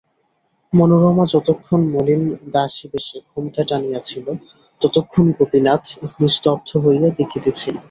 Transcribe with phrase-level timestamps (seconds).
[0.73, 2.21] মনোরমা যতক্ষণ মলিন
[2.53, 4.25] দাসীবেশে ঘোমটা টানিয়া ছিল
[4.81, 5.83] ততক্ষণ গোপীনাথ
[6.21, 7.75] নিস্তব্ধ হইয়া দেখিতেছিল।